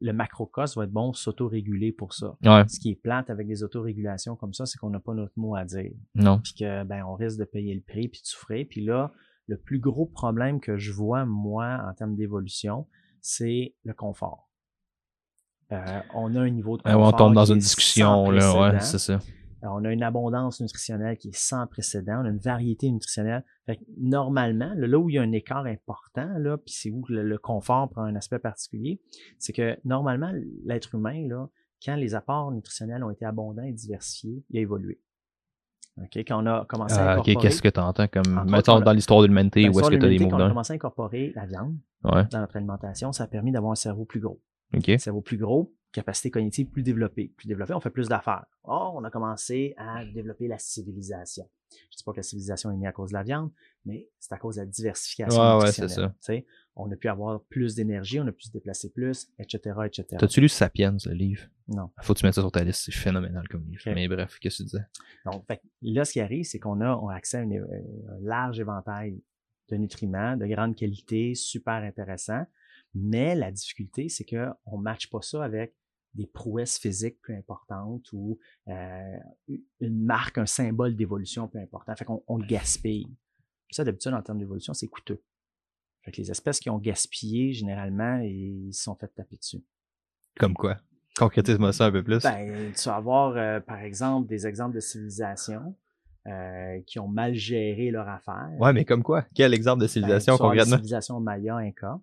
[0.00, 2.34] le macrocosme va être bon s'autoréguler pour ça.
[2.44, 2.64] Ouais.
[2.68, 5.54] Ce qui est plate avec des autorégulations comme ça, c'est qu'on n'a pas notre mot
[5.56, 5.92] à dire.
[6.14, 6.40] Non.
[6.42, 8.66] Puis que, ben, on risque de payer le prix, puis de souffrir.
[8.68, 9.12] Puis là,
[9.52, 12.86] le plus gros problème que je vois, moi, en termes d'évolution,
[13.20, 14.48] c'est le confort.
[15.72, 17.08] Euh, on a un niveau de Ouais, confort.
[17.08, 18.72] on tombe dans une discussion, là.
[18.72, 19.18] Ouais, c'est ça.
[19.62, 22.22] On a une abondance nutritionnelle qui est sans précédent.
[22.22, 23.44] On a une variété nutritionnelle.
[23.66, 26.90] Fait que normalement, là, là où il y a un écart important, là, puis c'est
[26.90, 29.00] où le, le confort prend un aspect particulier,
[29.38, 30.32] c'est que normalement,
[30.64, 31.48] l'être humain, là,
[31.84, 34.98] quand les apports nutritionnels ont été abondants et diversifiés, il a évolué.
[36.00, 36.16] OK?
[36.18, 38.44] Quand on a commencé à Ah, ok, incorporer, qu'est-ce que tu entends comme.
[38.48, 40.48] Mettons dans l'histoire de l'humanité, ben, où est-ce que tu as des quand on a
[40.48, 42.24] commencé à incorporer la viande Ouais.
[42.32, 44.40] dans notre alimentation, ça a permis d'avoir un cerveau plus gros.
[44.76, 44.88] Ok.
[44.88, 47.32] Un cerveau plus gros, capacité cognitive plus développée.
[47.36, 48.44] Plus développée, on fait plus d'affaires.
[48.64, 51.48] Oh, on a commencé à développer la civilisation.
[51.90, 53.50] Je dis pas que la civilisation est née à cause de la viande,
[53.84, 57.42] mais c'est à cause de la diversification Ouais, ouais, c'est sais, on a pu avoir
[57.44, 60.06] plus d'énergie, on a pu se déplacer plus, etc., etc.
[60.18, 61.42] T'as-tu lu Sapiens, le livre?
[61.68, 61.90] Non.
[62.00, 63.82] Faut que tu mettes ça sur ta liste, c'est phénoménal comme livre.
[63.86, 64.84] Mais bref, qu'est-ce que tu disais?
[65.26, 68.18] Donc, fait là, ce qui arrive, c'est qu'on a, on a accès à une- un
[68.22, 69.22] large éventail
[69.70, 72.44] de nutriments de grande qualité, super intéressant.
[72.94, 75.74] Mais la difficulté, c'est que on matche pas ça avec
[76.14, 78.38] des prouesses physiques plus importantes ou
[78.68, 79.16] euh,
[79.80, 81.94] une marque, un symbole d'évolution plus important.
[81.96, 83.08] Fait qu'on on le gaspille.
[83.70, 85.22] Ça, d'habitude, en termes d'évolution, c'est coûteux.
[86.02, 89.62] Fait que les espèces qui ont gaspillé, généralement, ils se sont fait taper dessus.
[90.38, 90.76] Comme quoi?
[91.16, 92.22] Concrétise-moi ça un peu plus.
[92.22, 95.76] Ben, tu vas avoir, euh, par exemple, des exemples de civilisations
[96.26, 98.48] euh, qui ont mal géré leur affaire.
[98.58, 99.26] ouais, mais comme quoi?
[99.34, 100.76] Quel exemple de Ben, civilisation les concrètement?
[100.76, 102.00] civilisations Maya, Inca.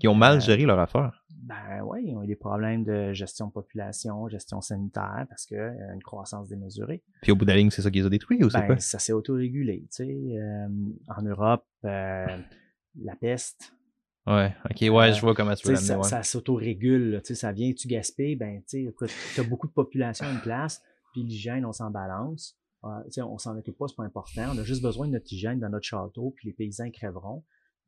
[0.00, 1.24] Qui ont mal euh, géré leur affaire.
[1.30, 5.54] Ben oui, ils ont eu des problèmes de gestion de population, gestion sanitaire, parce que
[5.56, 7.02] euh, une croissance démesurée.
[7.20, 8.66] Puis au bout de la ligne, c'est ça qui les a détruits ou c'est Ben,
[8.66, 8.78] quoi?
[8.78, 9.80] ça s'est autorégulé.
[9.94, 10.36] Tu sais,
[11.08, 11.66] en Europe,
[13.00, 13.72] la peste,
[14.26, 16.04] Ouais, ok, ouais, euh, je vois comment tu veux sais, ça, ouais.
[16.04, 17.20] ça s'autorégule.
[17.24, 18.88] sais, ça vient, tu gaspilles, ben, tu
[19.36, 20.80] as beaucoup de population à une place,
[21.12, 22.56] puis l'hygiène, on s'en balance.
[22.84, 24.52] Euh, tu sais, on s'en occupe pas, c'est pas important.
[24.54, 27.44] On a juste besoin de notre hygiène dans notre château, puis les paysans crèveront.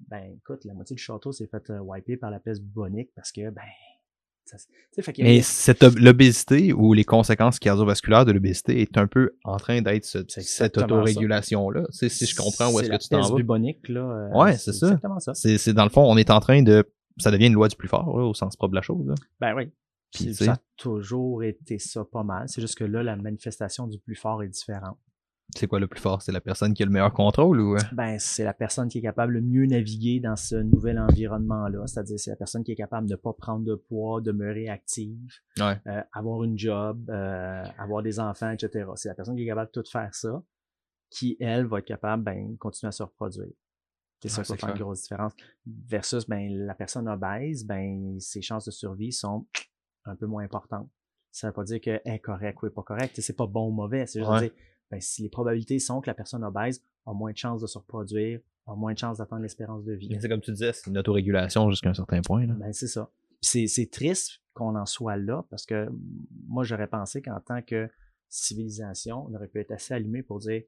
[0.09, 3.31] Ben, écoute, la moitié du château s'est fait euh, wiper par la peste bubonique parce
[3.31, 3.62] que, ben,
[5.19, 5.43] Mais
[5.97, 10.79] l'obésité ou les conséquences cardiovasculaires de l'obésité est un peu en train d'être ce- cette
[10.79, 11.85] autorégulation-là.
[11.90, 13.37] Si je comprends où est-ce que tu t'en vas.
[13.37, 14.01] bubonique, là.
[14.01, 14.87] euh, Ouais, c'est ça.
[14.88, 15.35] exactement ça.
[15.35, 16.85] C'est c'est dans le fond, on est en train de.
[17.19, 19.07] Ça devient une loi du plus fort, là, au sens propre de la chose.
[19.07, 19.14] là.
[19.40, 19.71] Ben oui.
[20.12, 22.45] Puis, ça a toujours été ça pas mal.
[22.49, 24.97] C'est juste que là, la manifestation du plus fort est différente.
[25.55, 26.23] C'est quoi le plus fort?
[26.23, 27.77] C'est la personne qui a le meilleur contrôle ou.
[27.77, 27.81] euh?
[27.93, 31.87] Ben, c'est la personne qui est capable de mieux naviguer dans ce nouvel environnement-là.
[31.87, 35.31] C'est-à-dire, c'est la personne qui est capable de ne pas prendre de poids, demeurer active,
[35.61, 35.79] Ouais.
[35.87, 38.87] euh, avoir une job, euh, avoir des enfants, etc.
[38.97, 40.43] C'est la personne qui est capable de tout faire ça,
[41.11, 43.53] qui, elle, va être capable, ben, continuer à se reproduire.
[44.23, 45.35] C'est ça qui va faire une grosse différence.
[45.67, 49.47] Versus, ben, la personne obèse, ben, ses chances de survie sont
[50.07, 50.89] un peu moins importantes.
[51.31, 53.21] Ça veut pas dire qu'elle est correcte ou est pas correcte.
[53.21, 54.07] C'est pas bon ou mauvais.
[54.07, 54.41] C'est juste Ouais.
[54.41, 54.51] dire,
[54.90, 57.79] ben, si les probabilités sont que la personne obèse a moins de chances de se
[57.79, 60.09] reproduire, a moins de chances d'atteindre l'espérance de vie.
[60.20, 62.47] C'est comme tu disais, c'est une autorégulation jusqu'à un certain point.
[62.47, 62.55] Là.
[62.55, 63.11] Ben, c'est ça.
[63.40, 65.88] C'est, c'est triste qu'on en soit là parce que
[66.49, 67.88] moi, j'aurais pensé qu'en tant que
[68.29, 70.62] civilisation, on aurait pu être assez allumé pour dire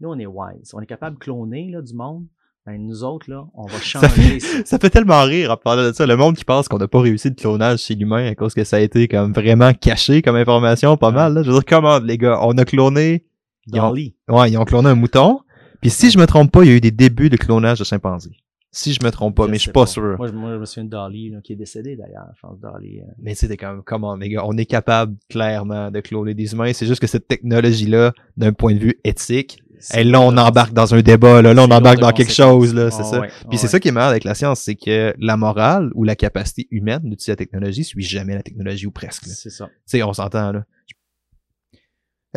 [0.00, 0.72] nous, on est wise.
[0.74, 2.26] On est capable de cloner là, du monde.
[2.66, 4.64] Ben, nous autres, là, on va Ça changer fait, ça.
[4.64, 6.04] ça fait tellement rire en parlant de ça.
[6.04, 8.64] Le monde qui pense qu'on n'a pas réussi le clonage chez l'humain à cause que
[8.64, 11.14] ça a été comme vraiment caché comme information, pas Ouais.
[11.14, 11.34] mal.
[11.34, 11.42] Là.
[11.42, 13.24] Je veux dire, comment les gars, on a cloné.
[13.72, 14.14] Ils ont, Dolly.
[14.28, 15.40] ouais, ils ont cloné un mouton.
[15.80, 17.84] Puis si je me trompe pas, il y a eu des débuts de clonage de
[17.84, 18.36] chimpanzés.
[18.72, 20.16] Si je me trompe pas, mais je suis pas sûr.
[20.18, 22.28] Moi, je- moi, je me souviens de Dolly, là, qui est décédé d'ailleurs.
[22.36, 23.00] Je pense Dolly.
[23.00, 26.34] euh, Mais tu sais, t'es comme, comment, les gars, on est capable clairement de cloner
[26.34, 26.72] des humains.
[26.74, 29.62] C'est juste que cette technologie-là, d'un point de vue éthique,
[29.94, 32.90] et là, on embarque dans un débat, là, là, on embarque dans quelque chose, là,
[32.90, 33.20] c'est Ah ça.
[33.20, 33.68] ouais, Puis ah c'est ouais.
[33.68, 37.00] ça qui est marrant avec la science, c'est que la morale ou la capacité humaine
[37.04, 39.24] d'utiliser la technologie suit jamais la technologie ou presque.
[39.26, 39.66] C'est ça.
[39.66, 40.64] Tu sais, on s'entend là.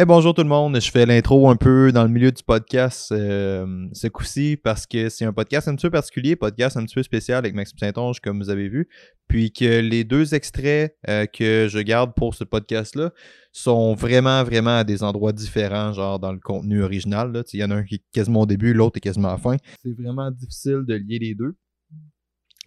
[0.02, 3.12] Eh bonjour tout le monde, je fais l'intro un peu dans le milieu du podcast
[3.12, 6.96] euh, ce coup-ci parce que c'est un podcast un petit peu particulier, podcast un petit
[6.96, 8.88] peu spécial avec Maxime Saint-Onge comme vous avez vu,
[9.28, 13.12] puis que les deux extraits euh, que je garde pour ce podcast-là
[13.52, 17.44] sont vraiment, vraiment à des endroits différents, genre dans le contenu original.
[17.52, 19.38] Il y en a un qui est quasiment au début, l'autre est quasiment à la
[19.38, 19.58] fin.
[19.84, 21.58] C'est vraiment difficile de lier les deux.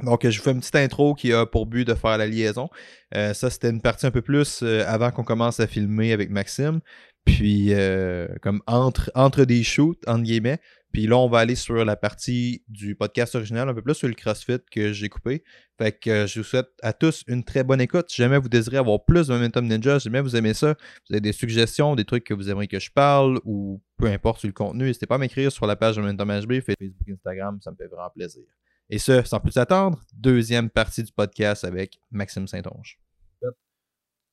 [0.01, 2.68] Donc, je vous fais une petite intro qui a pour but de faire la liaison.
[3.14, 6.31] Euh, ça, c'était une partie un peu plus euh, avant qu'on commence à filmer avec
[6.31, 6.81] Maxime.
[7.24, 10.61] Puis, euh, comme entre, entre des shoots, entre guillemets.
[10.92, 14.08] Puis là, on va aller sur la partie du podcast original, un peu plus sur
[14.08, 15.42] le CrossFit que j'ai coupé.
[15.78, 18.06] Fait que euh, je vous souhaite à tous une très bonne écoute.
[18.11, 20.74] Si jamais vous désirez avoir plus de Momentum Ninja, si jamais vous aimez ça,
[21.08, 24.40] vous avez des suggestions, des trucs que vous aimeriez que je parle ou peu importe
[24.40, 27.58] sur le contenu, n'hésitez pas à m'écrire sur la page de Momentum HB, Facebook, Instagram,
[27.62, 28.44] ça me fait vraiment plaisir.
[28.90, 32.98] Et ce, sans plus attendre, deuxième partie du podcast avec Maxime Saint-Onge.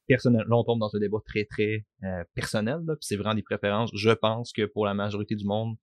[0.09, 3.35] Personnel, là, on tombe dans un débat très, très euh, personnel, là, puis c'est vraiment
[3.35, 3.91] des préférences.
[3.93, 5.77] Je pense que pour la majorité du monde,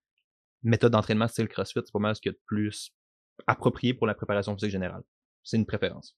[0.63, 2.91] méthode d'entraînement style CrossFit, c'est pas mal ce qu'il y a de plus
[3.45, 5.03] approprié pour la préparation physique générale.
[5.43, 6.17] C'est une préférence.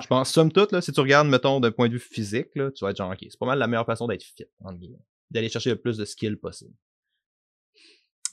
[0.00, 2.70] Je pense, somme toute, là, si tu regardes, mettons, d'un point de vue physique, là,
[2.70, 4.46] tu vas être genre, OK, c'est pas mal la meilleure façon d'être fit,
[5.30, 6.72] D'aller chercher le plus de skills possible.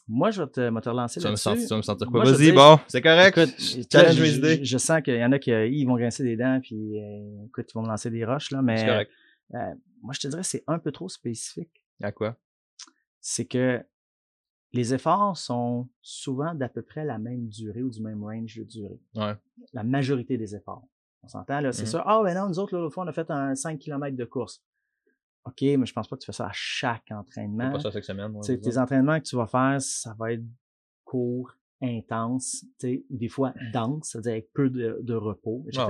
[0.07, 1.19] Moi, je vais te, te relancer.
[1.19, 2.23] Tu vas me sentir quoi?
[2.23, 3.37] Vas-y, bon, c'est correct.
[3.37, 4.63] Écoute, Challenge mes idées.
[4.63, 7.65] Je, sens qu'il y en a qui ils vont grincer des dents, puis euh, écoute,
[7.69, 9.11] ils vont me lancer des roches, là, mais correct.
[9.53, 11.83] Euh, moi, je te dirais c'est un peu trop spécifique.
[12.01, 12.37] À quoi?
[13.19, 13.83] C'est que
[14.73, 18.63] les efforts sont souvent d'à peu près la même durée ou du même range de
[18.63, 18.99] durée.
[19.15, 19.33] Ouais.
[19.73, 20.87] La majorité des efforts.
[21.23, 22.03] On s'entend, là, c'est mmh ça.
[22.05, 24.61] Ah, ben non, nous autres, l'autre fois, on a fait un 5 km de course.
[25.47, 27.71] OK, mais je pense pas que tu fais ça à chaque entraînement.
[27.71, 28.39] Pas ça chaque semaine.
[28.41, 30.43] tes entraînements que tu vas faire, ça va être
[31.05, 35.85] court, intense, ou des fois dense, c'est-à-dire avec peu de, repos, etc.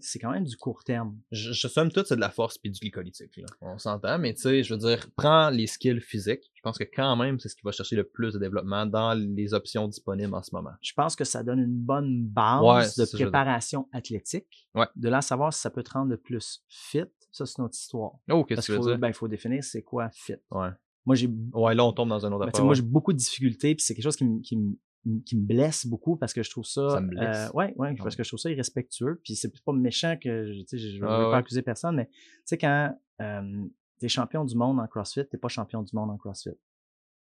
[0.00, 1.18] c'est quand même du court terme.
[1.30, 3.36] Je, je somme tout, c'est de la force puis du glycolytique.
[3.36, 3.46] Là.
[3.60, 6.50] On s'entend, mais tu sais, je veux dire, prends les skills physiques.
[6.54, 9.14] Je pense que quand même, c'est ce qui va chercher le plus de développement dans
[9.14, 10.72] les options disponibles en ce moment.
[10.80, 14.68] Je pense que ça donne une bonne base de préparation athlétique.
[14.96, 17.04] De là savoir si ça peut te rendre le plus fit.
[17.34, 18.12] Ça, c'est notre histoire.
[18.30, 18.98] Oh, qu'est-ce que tu veux dire?
[18.98, 20.36] Ben, il faut définir c'est quoi fit.
[20.52, 20.68] Ouais.
[21.04, 21.28] Moi, j'ai.
[21.52, 23.92] Ouais, là, on tombe dans un autre ben, Moi, j'ai beaucoup de difficultés, puis c'est
[23.92, 24.56] quelque chose qui, qui,
[25.26, 26.90] qui me blesse beaucoup parce que je trouve ça.
[26.90, 27.48] Ça me blesse.
[27.48, 29.20] Euh, ouais, ouais, parce que je trouve ça irrespectueux.
[29.24, 32.12] Puis c'est pas méchant que je, je veux pas accuser personne, mais tu
[32.44, 33.64] sais, quand euh,
[33.98, 36.56] t'es champion du monde en CrossFit, t'es pas champion du monde en CrossFit.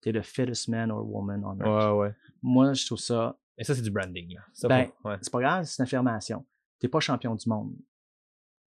[0.01, 1.93] T'es le fittest man or woman on earth.
[1.93, 2.15] Ouais, ouais.
[2.41, 3.39] Moi, je trouve ça.
[3.57, 4.67] Et ça, c'est du branding, là.
[4.67, 6.45] ben, c'est pas grave, c'est une affirmation.
[6.79, 7.73] T'es pas champion du monde.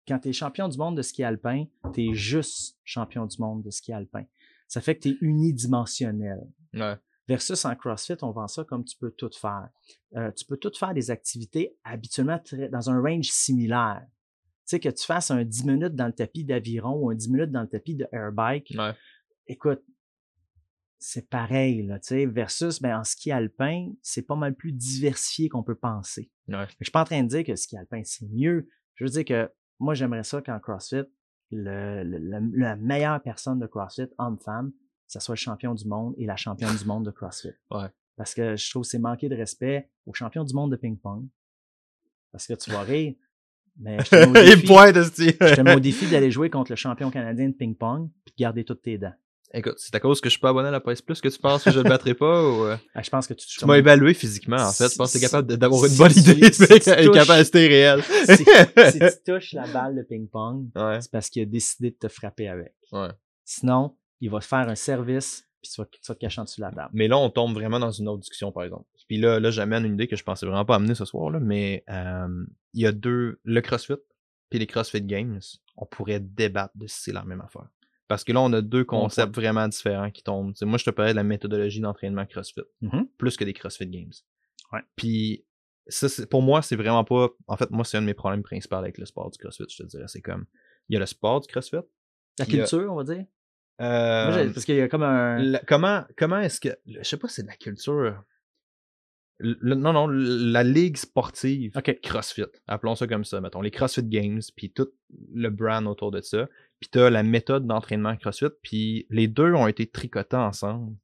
[0.06, 3.92] Quand t'es champion du monde de ski alpin, t'es juste champion du monde de ski
[3.92, 4.24] alpin.
[4.68, 6.40] Ça fait que t'es unidimensionnel.
[6.74, 6.96] Ouais.
[7.28, 9.68] Versus en CrossFit, on vend ça comme tu peux tout faire.
[10.14, 12.40] Euh, tu peux tout faire des activités habituellement
[12.70, 14.02] dans un range similaire.
[14.06, 17.30] Tu sais, que tu fasses un 10 minutes dans le tapis d'aviron ou un 10
[17.30, 18.74] minutes dans le tapis de airbike.
[18.78, 18.92] Ouais.
[19.48, 19.82] Écoute,
[20.98, 25.48] c'est pareil, là, tu sais, versus, ben, en ski alpin, c'est pas mal plus diversifié
[25.48, 26.30] qu'on peut penser.
[26.48, 26.66] Ouais.
[26.80, 28.68] Je suis pas en train de dire que ski alpin, c'est mieux.
[28.94, 31.04] Je veux dire que moi, j'aimerais ça qu'en CrossFit,
[31.50, 34.72] le, la meilleure personne de CrossFit, homme-femme,
[35.06, 37.52] ça soit le champion du monde et la championne du monde de CrossFit.
[37.70, 37.88] Ouais.
[38.16, 41.28] Parce que je trouve que c'est manquer de respect au champion du monde de ping-pong.
[42.32, 43.14] Parce que tu vas rire,
[43.78, 44.66] mais je te mets au défi,
[45.38, 48.42] je te mets au défi d'aller jouer contre le champion canadien de ping-pong puis de
[48.42, 49.14] garder toutes tes dents.
[49.54, 51.38] Écoute, c'est à cause que je suis pas abonné à la PS Plus que tu
[51.38, 52.64] penses que je le battrai pas ou...
[52.64, 52.76] Euh?
[52.94, 53.46] Ah, je pense que tu...
[53.46, 54.92] Tu m'as évalué physiquement, en fait.
[54.92, 58.02] Je pense que tu es capable d'avoir une bonne idée et une capacité réelle.
[58.02, 60.68] si, si, tu touches la balle de ping-pong,
[61.00, 62.74] c'est parce qu'il a décidé de te frapper avec.
[62.92, 63.08] Ouais.
[63.44, 66.66] Sinon, il va te faire un service, puis tu vas, te cacher en dessous de
[66.66, 66.90] la table.
[66.92, 68.84] Mais là, on tombe vraiment dans une autre discussion, par exemple.
[69.06, 71.38] Puis là, là j'amène une idée que je pensais vraiment pas amener ce soir, là,
[71.38, 73.94] mais euh, il y a deux, le CrossFit
[74.50, 75.40] puis les CrossFit Games,
[75.76, 77.68] on pourrait débattre de si c'est la même affaire.
[78.08, 80.54] Parce que là, on a deux concepts vraiment différents qui tombent.
[80.62, 83.08] moi, je te parlais de la méthodologie d'entraînement CrossFit, mm-hmm.
[83.18, 84.12] plus que des CrossFit Games.
[84.72, 84.80] Ouais.
[84.94, 85.44] Puis
[85.88, 87.30] ça, pour moi, c'est vraiment pas.
[87.46, 89.82] En fait, moi, c'est un de mes problèmes principaux avec le sport du CrossFit, je
[89.82, 90.06] te dirais.
[90.08, 90.46] C'est comme.
[90.88, 91.78] Il y a le sport du CrossFit.
[92.38, 93.24] La culture, on va dire.
[93.80, 95.58] Euh, parce qu'il y a comme un.
[95.66, 96.70] comment comment est-ce que.
[96.86, 98.22] Je sais pas si c'est de la culture.
[99.40, 102.46] non, non, la ligue sportive CrossFit.
[102.66, 103.60] Appelons ça comme ça, mettons.
[103.60, 104.88] Les CrossFit Games, puis tout
[105.32, 106.48] le brand autour de ça.
[106.80, 110.96] Puis t'as la méthode d'entraînement CrossFit, puis les deux ont été tricotés ensemble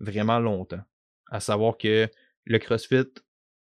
[0.00, 0.82] vraiment longtemps.
[1.30, 2.08] À savoir que
[2.44, 3.06] le CrossFit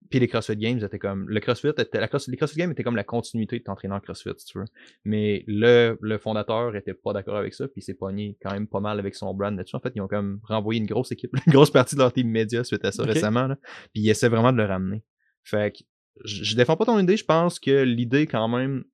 [0.09, 1.27] puis les CrossFit Games étaient comme.
[1.29, 1.99] Le CrossFit était.
[1.99, 4.65] La les CrossFit Games étaient comme la continuité de t'entraîner en CrossFit, si tu veux.
[5.03, 8.67] Mais le, le fondateur était pas d'accord avec ça, puis il s'est pogné quand même
[8.67, 9.75] pas mal avec son brand là-dessus.
[9.75, 12.29] En fait, ils ont comme renvoyé une grosse équipe, une grosse partie de leur team
[12.29, 13.47] média suite à ça récemment.
[13.47, 13.57] Là,
[13.93, 15.03] puis ils essaient vraiment de le ramener.
[15.43, 15.83] Fait que
[16.23, 18.89] je, je défends pas ton idée, je pense que l'idée quand même tu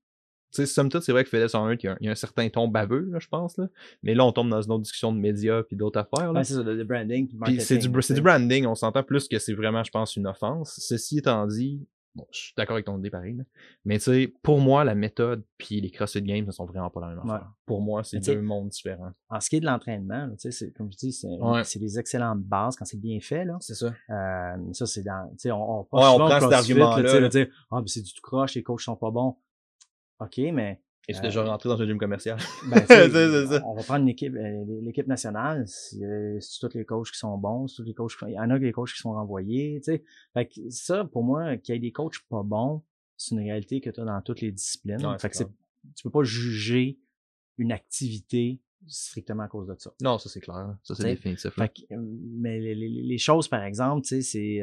[0.52, 3.10] sais, somme toute, c'est vrai que FedEx 101, il y, a un, certain ton baveux,
[3.12, 3.58] là, je pense.
[3.58, 3.68] Là.
[4.04, 6.34] Mais là, on tombe dans une autre discussion de médias puis d'autres affaires.
[6.34, 6.44] Là.
[6.44, 7.30] c'est ça, le branding.
[7.60, 10.76] c'est du, du, branding, on s'entend plus que c'est vraiment, je pense, une offense.
[10.78, 11.86] Ceci étant dit,
[12.16, 13.36] bon, je suis d'accord avec ton idée pareil.
[13.36, 13.44] Là.
[13.86, 17.02] Mais tu sais, pour moi, la méthode puis les CrossFit Games ne sont vraiment pas
[17.02, 17.52] la même affaire.
[17.66, 19.12] Pour moi, c'est deux mondes différents.
[19.30, 21.14] En ce qui est de l'entraînement, tu sais, comme je dis,
[21.64, 23.46] c'est des excellentes bases quand c'est bien fait.
[23.46, 23.58] là.
[23.60, 23.94] C'est ça.
[24.10, 25.30] Euh, ça, c'est dans.
[25.32, 27.30] Tu sais, on, on, on prend cet argument-là.
[27.30, 29.38] dire, ah, ben, c'est du tout croche, les coachs sont pas bons.
[30.22, 30.82] OK, mais.
[31.08, 32.38] Et tu es déjà rentré dans un gym commercial?
[32.70, 33.62] Ben, ça.
[33.66, 37.38] On va prendre l'équipe, euh, l'équipe nationale, si, euh, si tous les coachs qui sont
[37.38, 39.94] bons, si tous les coachs, il y en a des coachs qui sont renvoyés, tu
[39.94, 40.04] sais.
[40.34, 42.84] Fait que ça, pour moi, qu'il y ait des coachs pas bons,
[43.18, 45.00] c'est une réalité que tu as dans toutes les disciplines.
[45.20, 47.00] fait que tu peux pas juger
[47.58, 49.92] une activité strictement à cause de ça.
[50.02, 50.78] Non, ça c'est clair.
[50.84, 51.52] Ça c'est définitif.
[51.52, 54.62] Fait que, mais les, les, choses, par exemple, tu sais, c'est,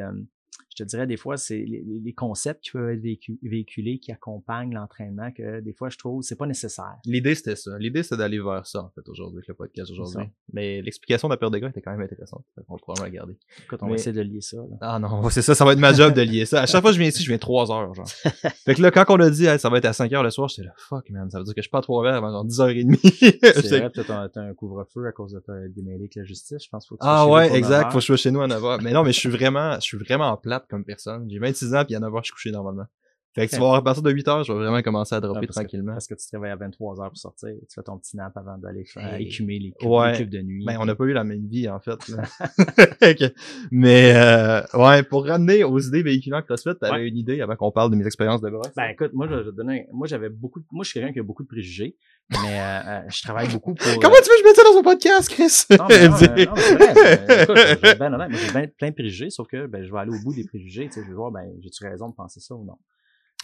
[0.82, 5.30] te dirais des fois, c'est les, les concepts qui peuvent être véhiculés qui accompagnent l'entraînement
[5.32, 6.96] que des fois, je trouve, c'est pas nécessaire.
[7.04, 7.78] L'idée, c'était ça.
[7.78, 10.26] L'idée, c'était d'aller vers ça, en fait, aujourd'hui, avec le podcast aujourd'hui.
[10.52, 12.44] Mais l'explication de la perte des gars était quand même intéressante.
[12.68, 13.36] On va probablement la garder.
[13.64, 14.58] Écoute, on va essayer de lier ça.
[14.80, 16.62] Ah non, c'est ça, ça va être ma job de lier ça.
[16.62, 18.08] À chaque fois que je viens ici, je viens 3 heures, genre.
[18.64, 20.48] fait que là, quand on a dit, ça va être à 5 heures le soir,
[20.48, 22.98] j'étais là, fuck, man, ça veut dire que je pars 3 heures avant genre 10h30.
[23.62, 26.86] c'est vrai, peut-être un couuvre-feu à cause de ta démêlé avec la justice, je pense.
[26.86, 28.82] Faut que ah ouais, exact, faut que je sois chez nous à 9h.
[28.82, 31.28] Mais non, mais je suis vraiment, je suis vraiment plate comme personne.
[31.31, 32.87] J'ai 26 ans, puis à 9h, je suis couché normalement.
[33.35, 35.20] Fait que tu vas voir, à partir de 8 h je vais vraiment commencer à
[35.20, 35.92] dropper tranquillement.
[35.92, 38.37] parce que tu te réveilles à 23 h pour sortir, tu fais ton petit nap
[38.37, 38.85] avant d'aller
[39.18, 40.64] écumer les cubes, de nuit.
[40.64, 41.98] Ben, on n'a pas eu la même vie, en fait.
[43.70, 47.70] Mais, euh, ouais, pour ramener aux idées véhiculantes CrossFit, t'avais avais une idée avant qu'on
[47.70, 48.74] parle de mes expériences de brosse?
[48.74, 51.42] Ben, écoute, moi, je, je moi, j'avais beaucoup, moi, je suis quelqu'un qui a beaucoup
[51.42, 51.96] de préjugés,
[52.30, 53.86] mais, euh, euh je travaille beaucoup pour.
[54.00, 55.64] Comment tu veux que je mette ça dans un podcast, Chris?
[55.70, 57.42] Non, mais non, euh, non c'est vrai.
[57.42, 60.10] écoute, je ben honnête, moi, j'ai plein de préjugés, sauf que, ben, je vais aller
[60.10, 62.54] au bout des préjugés, tu sais, je vais voir, ben, j'ai-tu raison de penser ça
[62.54, 62.76] ou non?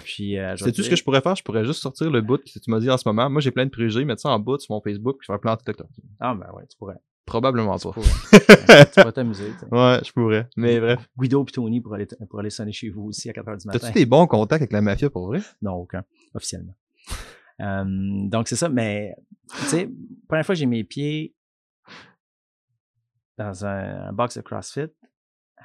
[0.03, 1.37] Puis, euh, Sais-tu ce que je pourrais faire?
[1.37, 3.31] Je pourrais juste sortir le bout que tu m'as dit en ce moment.
[3.31, 5.55] Moi, j'ai plein de préjugés, mettre ça en bout sur mon Facebook, puis faire plein
[5.55, 5.87] de TikTok.
[6.19, 6.97] Ah, ben ouais, tu pourrais.
[7.27, 7.93] Probablement pas.
[7.93, 9.51] tu pourrais t'amuser.
[9.71, 10.49] Ouais, je pourrais.
[10.57, 11.09] Mais bref.
[11.19, 13.79] Guido et Tony pour aller, pour aller sonner chez vous aussi à 4h du matin.
[13.79, 15.41] T'as-tu des bons contacts avec la mafia pour vrai?
[15.63, 16.05] Non, aucun.
[16.35, 16.75] Officiellement.
[17.61, 17.85] Euh,
[18.29, 18.69] donc, c'est ça.
[18.69, 19.15] Mais,
[19.49, 19.91] tu sais,
[20.29, 21.35] première fois j'ai mes pieds
[23.37, 24.91] dans un, un box de CrossFit,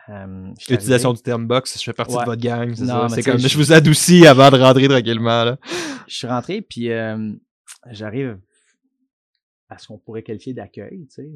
[0.07, 3.57] L'utilisation du terme box, je fais partie de votre gang, c'est comme, je...
[3.57, 5.57] vous adoucis avant de rentrer tranquillement, là.
[6.07, 7.31] Je suis rentré, puis euh,
[7.91, 8.39] j'arrive
[9.69, 11.29] à ce qu'on pourrait qualifier d'accueil, tu sais.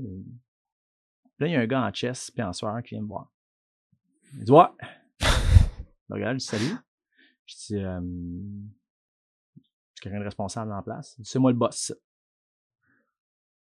[1.40, 3.32] Là, il y a un gars en chess puis en soir qui vient me voir.
[4.38, 4.66] Il dit, ouais.
[5.20, 6.76] je regarde, je dis, salut.
[7.46, 8.02] Je dis, euh,
[10.04, 11.18] quelqu'un de responsable en place.
[11.24, 11.94] C'est moi le boss.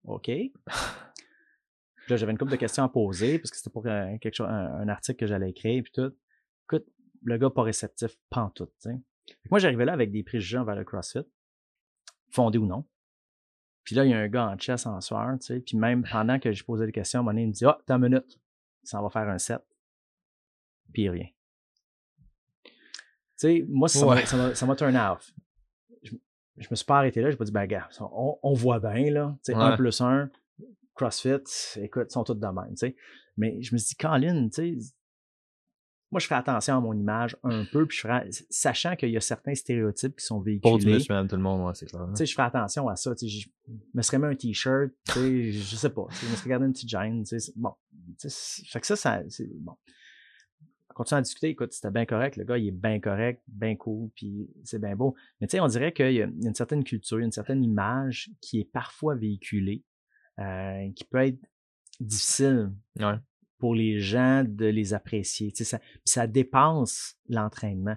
[0.04, 0.28] OK
[2.08, 4.48] là, j'avais une couple de questions à poser parce que c'était pour euh, quelque chose,
[4.48, 6.12] un, article que j'allais écrire puis tout.
[6.64, 6.86] Écoute,
[7.22, 9.00] le gars pas réceptif, pantoute, tu sais.
[9.50, 11.22] Moi, j'arrivais là avec des préjugés envers le CrossFit,
[12.30, 12.84] fondés ou non.
[13.84, 15.60] Puis là, il y a un gars en chess en soir, tu sais.
[15.60, 17.96] Puis même pendant que je posais des questions, mon il me dit Ah, oh, t'as
[17.96, 18.40] une minute.
[18.82, 19.62] Ça va faire un set.
[20.92, 21.32] Puis il revient.
[22.64, 22.72] Tu
[23.36, 25.32] sais, moi, ça m'a turn off.
[26.60, 27.30] Je, me suis pas arrêté là.
[27.30, 29.36] J'ai pas dit, ben, gars, on, on voit bien, là.
[29.44, 30.30] Tu sais, 1 plus 1,
[30.94, 31.42] CrossFit,
[31.76, 32.96] écoute, ils sont tous de même, tu sais.
[33.36, 34.94] Mais je me suis dit, Colin, tu sais,
[36.12, 39.16] moi, je fais attention à mon image un peu, puis je ferai, sachant qu'il y
[39.16, 40.60] a certains stéréotypes qui sont véhiculés.
[40.60, 42.04] Pour du monsieur, tout le monde, c'est clair.
[42.08, 43.14] Tu sais, je fais attention à ça.
[43.14, 43.48] Tu sais, je
[43.94, 46.06] me serais mis un t-shirt, tu sais, je sais pas.
[46.10, 47.52] Je me serais gardé une petite gêne, tu sais.
[47.54, 47.74] Bon,
[48.18, 49.76] tu sais, fait que ça, ça c'est bon.
[51.00, 53.74] On continue à discuter, écoute, c'était bien correct, le gars, il est bien correct, bien
[53.74, 55.14] cool, puis c'est bien beau.
[55.40, 58.60] Mais tu sais, on dirait qu'il y a une certaine culture, une certaine image qui
[58.60, 59.82] est parfois véhiculée
[60.40, 61.38] euh, qui peut être
[62.00, 62.70] difficile
[63.56, 65.50] pour les gens de les apprécier.
[65.54, 67.96] Ça, ça dépense l'entraînement.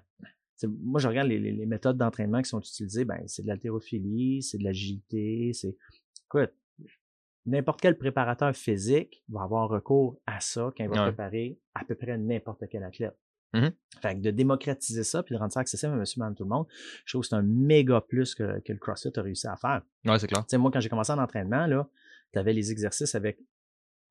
[0.64, 4.64] Moi, je regarde les, méthodes d'entraînement qui sont utilisées, ben, c'est de l'haltérophilie, c'est de
[4.64, 5.76] l'agilité, c'est.
[6.28, 6.54] Écoute,
[7.46, 11.96] n'importe quel préparateur physique va avoir recours à ça quand il va préparer à peu
[11.96, 13.18] près n'importe quel athlète.
[13.54, 13.68] Mmh
[14.02, 16.50] fait que de démocratiser ça puis de rendre ça accessible à monsieur, madame, tout le
[16.50, 16.66] monde,
[17.06, 19.84] je trouve que c'est un méga plus que, que, le CrossFit a réussi à faire.
[20.06, 20.44] Ouais, c'est clair.
[20.60, 21.88] moi, quand j'ai commencé en entraînement, là,
[22.34, 23.38] tu avais les exercices avec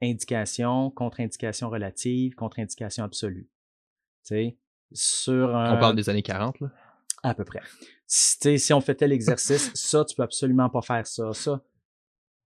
[0.01, 3.49] indication, contre-indication relative, contre-indication absolue.
[4.25, 4.57] Tu sais,
[4.93, 6.71] sur On parle des années 40, là?
[7.25, 7.61] À peu près.
[8.07, 11.63] Si, si on fait tel exercice, ça, tu peux absolument pas faire ça, ça.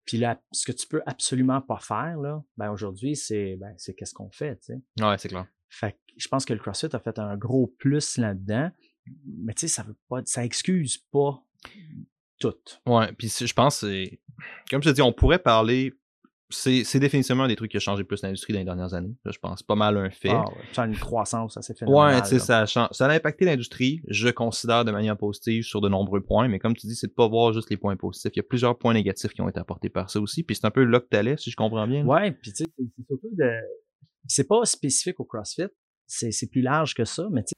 [0.07, 3.95] Puis là, ce que tu peux absolument pas faire, là, ben aujourd'hui, c'est ben, c'est
[3.95, 5.05] qu'est-ce qu'on fait, tu sais.
[5.05, 5.47] Ouais, c'est clair.
[5.69, 8.71] Fait que je pense que le CrossFit a fait un gros plus là-dedans.
[9.27, 11.43] Mais tu sais, ça veut pas, ça excuse pas
[12.39, 12.55] tout.
[12.87, 14.21] Ouais, puis je pense, c'est.
[14.71, 15.93] Comme je te dis, on pourrait parler.
[16.49, 19.15] C'est définitivement des trucs qui ont changé plus l'industrie dans les dernières années.
[19.25, 20.31] je pense pas mal un fait.
[20.31, 22.15] Ah ça a une croissance assez phénoménale.
[22.15, 25.81] Ouais, tu sais, ça, a ça a impacté l'industrie, je considère de manière positive sur
[25.81, 28.31] de nombreux points, mais comme tu dis, c'est de pas voir juste les points positifs.
[28.35, 30.67] Il y a plusieurs points négatifs qui ont été apportés par ça aussi, puis c'est
[30.67, 32.07] un peu là que t'allais, si je comprends bien.
[32.07, 33.51] Ouais, puis tu sais, c'est surtout de.
[34.29, 35.69] C'est pas spécifique au CrossFit,
[36.07, 37.55] c'est plus large que ça, mais tu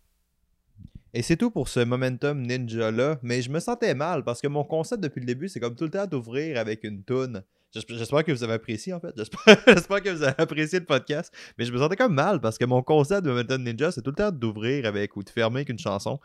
[1.14, 4.46] et c'est tout pour ce Momentum Ninja là, mais je me sentais mal parce que
[4.46, 7.42] mon concept depuis le début, c'est comme tout le temps d'ouvrir avec une toune.
[7.74, 9.14] J'espère que vous avez apprécié en fait.
[9.66, 11.32] J'espère que vous avez apprécié le podcast.
[11.58, 14.10] Mais je me sentais comme mal parce que mon concept de Momentum Ninja, c'est tout
[14.10, 16.18] le temps d'ouvrir avec ou de fermer avec une chanson.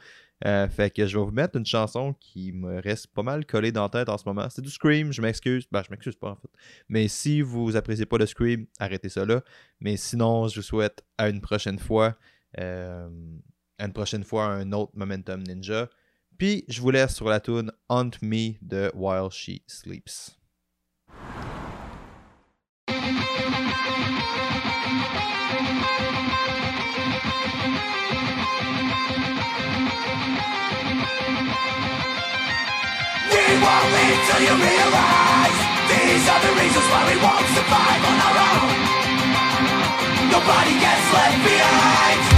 [0.46, 3.72] Euh, fait que je vais vous mettre une chanson qui me reste pas mal collée
[3.72, 4.48] dans la tête en ce moment.
[4.50, 5.66] C'est du Scream, je m'excuse.
[5.70, 6.50] Ben, je m'excuse pas en fait.
[6.88, 9.42] Mais si vous appréciez pas le Scream, arrêtez ça là.
[9.82, 12.16] Mais sinon, je vous souhaite à une prochaine fois.
[12.60, 13.10] Euh,
[13.80, 15.90] une prochaine fois un autre Momentum Ninja.
[16.38, 20.43] Puis je vous laisse sur la tune Hunt Me de While She Sleeps.
[33.32, 35.60] We won't leave till you realize
[35.92, 38.76] These are the reasons why we won't survive on our own.
[40.32, 42.33] Nobody gets left behind.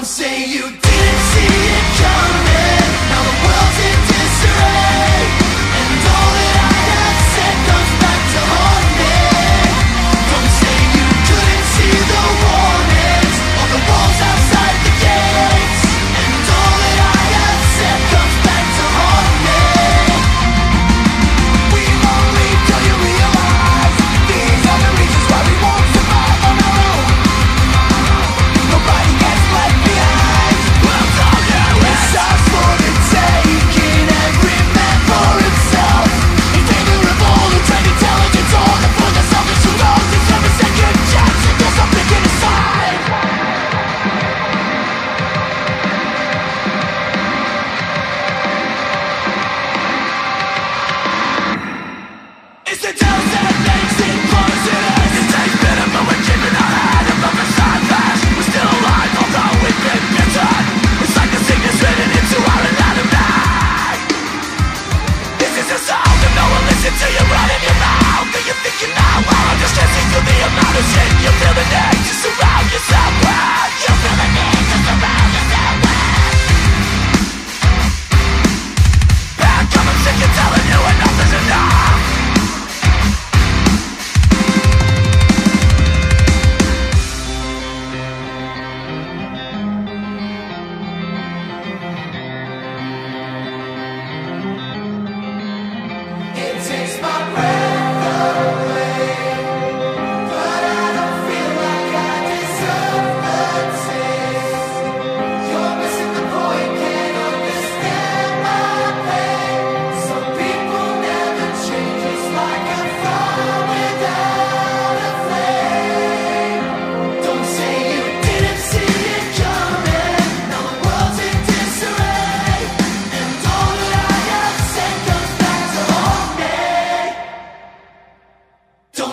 [0.00, 0.89] Don't say you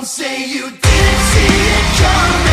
[0.07, 2.46] say you didn't see it coming.